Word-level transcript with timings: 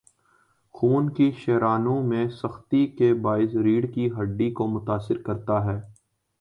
خون 0.75 1.09
کی 1.09 1.29
شریانوں 1.39 2.01
میں 2.03 2.27
سختی 2.31 2.85
کے 2.89 3.13
باعث 3.21 3.55
ریڑھ 3.63 3.85
کی 3.93 4.09
ہڈی 4.11 4.51
کو 4.51 4.67
متاثر 4.69 5.21
کرتا 5.21 5.63
ہے 5.65 5.79